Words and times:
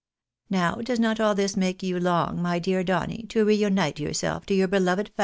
Now 0.49 0.77
does 0.77 0.99
not 0.99 1.19
aU 1.19 1.35
this 1.35 1.55
make 1.55 1.83
you 1.83 1.99
long, 1.99 2.41
my 2.41 2.57
dear 2.57 2.83
Donny, 2.83 3.27
to 3.29 3.45
reunite 3.45 3.99
yourself 3.99 4.47
to 4.47 4.53
your 4.55 4.67
beloved 4.67 4.89
A 4.89 4.89
OHKERING 4.89 5.13
REPOET. 5.13 5.19